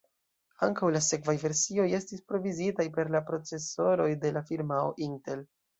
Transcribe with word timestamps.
Ankaŭ 0.67 0.87
la 0.95 1.01
sekvaj 1.07 1.35
versioj 1.43 1.85
estis 1.99 2.25
provizitaj 2.33 2.89
per 2.99 3.15
la 3.19 3.25
procesoroj 3.31 4.13
de 4.27 4.37
la 4.39 4.49
firmao 4.53 4.95
Intel. 5.13 5.51